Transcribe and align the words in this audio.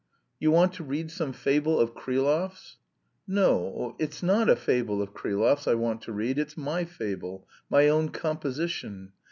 "You 0.39 0.49
want 0.49 0.73
to 0.73 0.83
read 0.83 1.11
some 1.11 1.31
fable 1.31 1.79
of 1.79 1.93
Krylov's?" 1.93 2.77
"No, 3.27 3.95
it's 3.99 4.23
not 4.23 4.49
a 4.49 4.55
fable 4.55 4.99
of 4.99 5.13
Krylov's 5.13 5.67
I 5.67 5.75
want 5.75 6.01
to 6.01 6.11
read. 6.11 6.39
It's 6.39 6.57
my 6.57 6.85
fable, 6.85 7.47
my 7.69 7.87
own 7.87 8.09
composition. 8.09 9.11